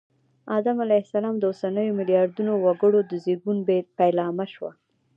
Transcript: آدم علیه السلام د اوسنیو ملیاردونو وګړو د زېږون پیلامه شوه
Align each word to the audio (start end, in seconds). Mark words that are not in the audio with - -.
آدم 0.57 0.77
علیه 0.85 1.01
السلام 1.05 1.35
د 1.39 1.43
اوسنیو 1.51 1.97
ملیاردونو 1.99 2.51
وګړو 2.65 2.99
د 3.05 3.11
زېږون 3.23 3.57
پیلامه 3.97 4.45
شوه 4.53 4.71